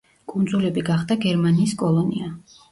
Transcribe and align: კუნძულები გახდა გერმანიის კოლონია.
კუნძულები 0.31 0.85
გახდა 0.87 1.19
გერმანიის 1.27 1.79
კოლონია. 1.85 2.35